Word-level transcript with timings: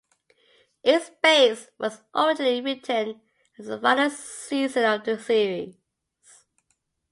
"In 0.81 0.99
Space" 0.99 1.69
was 1.77 2.01
originally 2.15 2.59
written 2.59 3.21
as 3.59 3.67
the 3.67 3.79
final 3.79 4.09
season 4.09 4.99
for 4.99 5.05
the 5.15 5.19
series. 5.21 5.75